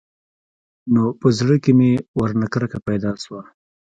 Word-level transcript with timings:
نو 0.93 1.03
په 1.19 1.27
زړه 1.37 1.55
کښې 1.63 1.73
مې 1.79 1.91
ورنه 2.19 2.45
کرکه 2.53 2.79
پيدا 2.87 3.11
سوه. 3.23 3.41